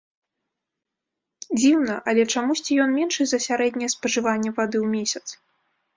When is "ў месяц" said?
4.83-5.25